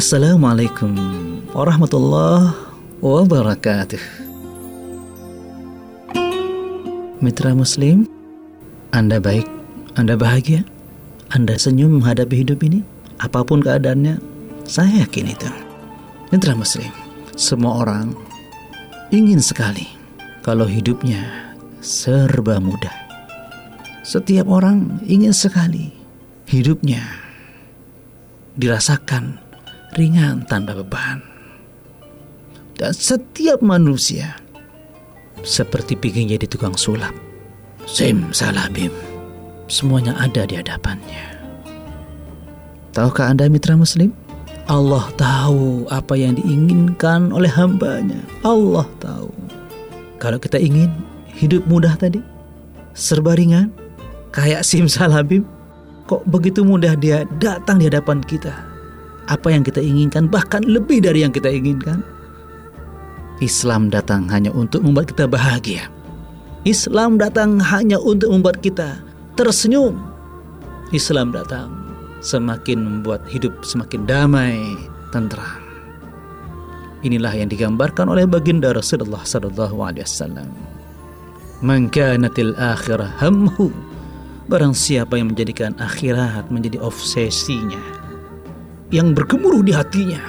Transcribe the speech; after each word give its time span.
Assalamualaikum 0.00 0.96
warahmatullahi 1.52 2.56
wabarakatuh. 3.04 4.00
Mitra 7.20 7.52
Muslim, 7.52 8.08
Anda 8.96 9.20
baik, 9.20 9.44
Anda 10.00 10.16
bahagia, 10.16 10.64
Anda 11.36 11.60
senyum 11.60 12.00
menghadapi 12.00 12.32
hidup 12.32 12.64
ini, 12.64 12.80
apa 13.20 13.44
pun 13.44 13.60
keadaannya, 13.60 14.16
saya 14.64 15.04
yakin 15.04 15.36
itu. 15.36 15.52
Mitra 16.32 16.56
Muslim, 16.56 16.88
semua 17.36 17.84
orang 17.84 18.16
ingin 19.12 19.44
sekali 19.44 19.84
kalau 20.40 20.64
hidupnya 20.64 21.28
serba 21.84 22.56
mudah. 22.56 22.96
Setiap 24.00 24.48
orang 24.48 25.04
ingin 25.04 25.36
sekali 25.36 25.92
hidupnya 26.48 27.04
dirasakan 28.56 29.49
ringan 29.98 30.46
tanpa 30.46 30.78
beban. 30.78 31.22
Dan 32.78 32.96
setiap 32.96 33.60
manusia 33.60 34.40
seperti 35.44 35.96
pingin 35.96 36.30
jadi 36.30 36.46
tukang 36.48 36.76
sulap. 36.76 37.12
Sim 37.84 38.30
salabim. 38.30 38.92
Semuanya 39.70 40.16
ada 40.18 40.48
di 40.48 40.58
hadapannya. 40.58 41.38
Tahukah 42.90 43.30
Anda 43.30 43.46
mitra 43.46 43.78
muslim? 43.78 44.10
Allah 44.66 45.06
tahu 45.14 45.86
apa 45.90 46.14
yang 46.18 46.38
diinginkan 46.38 47.30
oleh 47.30 47.50
hambanya. 47.50 48.18
Allah 48.42 48.86
tahu. 48.98 49.30
Kalau 50.18 50.38
kita 50.38 50.58
ingin 50.58 50.90
hidup 51.38 51.64
mudah 51.70 51.94
tadi, 51.94 52.18
serba 52.92 53.38
ringan, 53.38 53.70
kayak 54.34 54.66
sim 54.66 54.90
salabim, 54.90 55.46
kok 56.06 56.22
begitu 56.26 56.66
mudah 56.66 56.98
dia 56.98 57.24
datang 57.38 57.78
di 57.78 57.86
hadapan 57.88 58.20
kita 58.26 58.69
apa 59.30 59.54
yang 59.54 59.62
kita 59.62 59.78
inginkan 59.78 60.26
bahkan 60.26 60.66
lebih 60.66 61.00
dari 61.00 61.22
yang 61.22 61.30
kita 61.30 61.46
inginkan. 61.46 62.02
Islam 63.40 63.88
datang 63.88 64.28
hanya 64.28 64.52
untuk 64.52 64.84
membuat 64.84 65.14
kita 65.14 65.24
bahagia. 65.24 65.88
Islam 66.68 67.16
datang 67.16 67.56
hanya 67.56 67.96
untuk 67.96 68.28
membuat 68.28 68.60
kita 68.60 69.00
tersenyum. 69.38 69.96
Islam 70.92 71.32
datang 71.32 71.72
semakin 72.20 72.84
membuat 72.84 73.24
hidup 73.30 73.64
semakin 73.64 74.04
damai, 74.04 74.60
tentram. 75.14 75.62
Inilah 77.00 77.32
yang 77.32 77.48
digambarkan 77.48 78.12
oleh 78.12 78.28
baginda 78.28 78.76
Rasulullah 78.76 79.24
sallallahu 79.24 79.80
alaihi 79.80 80.04
wasallam. 80.04 80.52
Man 81.64 81.88
kanatil 81.88 82.52
akhirah 82.60 83.08
hamhu. 83.20 83.72
Barang 84.52 84.74
siapa 84.74 85.16
yang 85.16 85.32
menjadikan 85.32 85.78
akhirat 85.78 86.50
menjadi 86.50 86.82
obsesinya, 86.82 87.78
yang 88.90 89.14
bergemuruh 89.14 89.62
di 89.62 89.70
hatinya, 89.70 90.20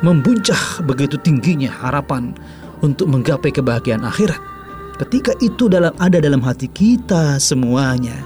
membuncah 0.00 0.80
begitu 0.84 1.20
tingginya 1.20 1.68
harapan 1.68 2.32
untuk 2.80 3.08
menggapai 3.08 3.52
kebahagiaan 3.52 4.04
akhirat. 4.04 4.40
Ketika 4.96 5.36
itu 5.44 5.68
dalam 5.68 5.92
ada 6.00 6.16
dalam 6.20 6.40
hati 6.40 6.72
kita 6.72 7.36
semuanya, 7.36 8.16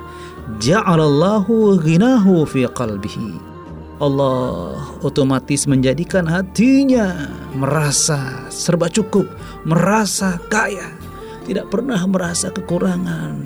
ja'alallahu 0.62 1.82
ghinahu 1.82 2.46
fi 2.46 2.66
qalbihi. 2.70 3.50
Allah 4.00 4.80
otomatis 5.04 5.68
menjadikan 5.68 6.24
hatinya 6.24 7.28
merasa 7.52 8.48
serba 8.48 8.88
cukup, 8.88 9.28
merasa 9.68 10.40
kaya, 10.48 10.88
tidak 11.44 11.68
pernah 11.68 12.00
merasa 12.08 12.48
kekurangan, 12.48 13.44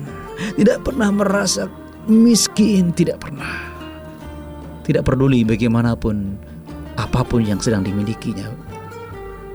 tidak 0.55 0.79
pernah 0.85 1.11
merasa 1.11 1.67
miskin, 2.07 2.95
tidak 2.95 3.19
pernah 3.19 3.74
tidak 4.85 5.09
peduli 5.09 5.41
bagaimanapun 5.41 6.37
apa 6.95 7.25
pun 7.25 7.43
yang 7.43 7.59
sedang 7.59 7.83
dimilikinya. 7.83 8.47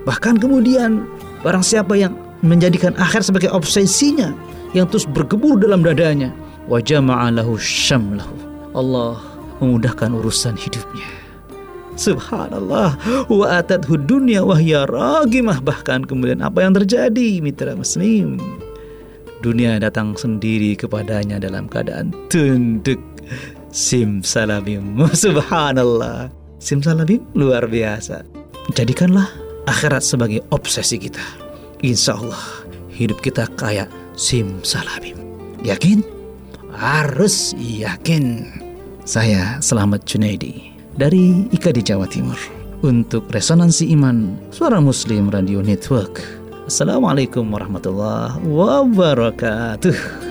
Bahkan 0.04 0.42
kemudian 0.42 1.06
barang 1.46 1.64
siapa 1.64 1.96
yang 1.96 2.12
menjadikan 2.44 2.92
akhir 2.98 3.24
sebagai 3.24 3.48
obsesinya 3.54 4.34
yang 4.76 4.90
terus 4.90 5.06
bergebur 5.08 5.56
dalam 5.56 5.86
dadanya, 5.86 6.34
wajah 6.66 7.00
ma'alahu 7.00 7.56
syamlahu. 7.56 8.34
Allah 8.74 9.18
memudahkan 9.62 10.12
urusan 10.14 10.56
hidupnya. 10.56 11.06
Subhanallah 12.00 12.96
wa 13.28 13.46
atadhu 13.60 14.00
dunya 14.00 14.40
wahya 14.40 14.88
ragimah 14.88 15.60
bahkan 15.60 16.00
kemudian 16.00 16.40
apa 16.40 16.64
yang 16.64 16.72
terjadi 16.72 17.44
mitra 17.44 17.76
muslim 17.76 18.40
dunia 19.40 19.80
datang 19.80 20.12
sendiri 20.16 20.76
kepadanya 20.76 21.40
dalam 21.40 21.64
keadaan 21.68 22.12
tunduk 22.28 23.00
Simsalabim. 23.70 24.98
Subhanallah. 25.24 26.30
Simsalabim 26.60 27.24
luar 27.32 27.64
biasa. 27.70 28.26
Jadikanlah 28.76 29.26
akhirat 29.64 30.04
sebagai 30.04 30.44
obsesi 30.52 31.00
kita. 31.00 31.22
Insya 31.80 32.20
Allah 32.20 32.44
hidup 32.92 33.24
kita 33.24 33.48
kayak 33.56 33.88
simsalabim. 34.18 35.16
Yakin? 35.64 36.04
Harus 36.76 37.56
yakin. 37.56 38.46
Saya 39.08 39.58
Selamat 39.58 40.06
Junaidi 40.06 40.70
Dari 40.94 41.48
IKA 41.50 41.72
di 41.74 41.82
Jawa 41.82 42.06
Timur. 42.06 42.36
Untuk 42.80 43.28
Resonansi 43.32 43.92
Iman 43.92 44.36
Suara 44.52 44.80
Muslim 44.80 45.28
Radio 45.32 45.64
Network. 45.64 46.20
Assalamualaikum 46.68 47.50
warahmatullahi 47.50 48.38
wabarakatuh 48.44 50.29